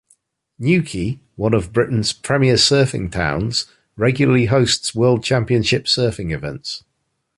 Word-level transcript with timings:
Newquay, 0.57 1.19
one 1.35 1.53
of 1.53 1.71
Britain's 1.71 2.11
"premier 2.11 2.55
surfing 2.55 3.11
towns", 3.11 3.67
regularly 3.95 4.45
hosts 4.47 4.95
world 4.95 5.23
championship 5.23 5.85
surfing 5.85 6.31
events. 6.33 6.83